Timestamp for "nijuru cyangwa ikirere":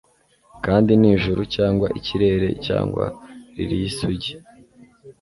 1.01-2.47